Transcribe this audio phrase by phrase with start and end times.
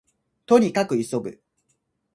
[0.47, 1.43] 兎に角急ぐ